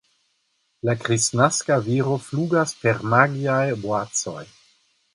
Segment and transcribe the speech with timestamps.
[0.89, 4.45] La kristnaska viro flugas per magiaj boacoj.